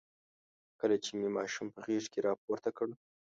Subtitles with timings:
[0.79, 2.87] کله چې مې ماشوم په غېږ کې راپورته کړ.